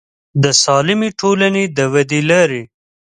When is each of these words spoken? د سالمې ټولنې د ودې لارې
د 0.43 0.45
سالمې 0.63 1.09
ټولنې 1.19 1.63
د 1.77 1.79
ودې 1.93 2.21
لارې 2.29 2.61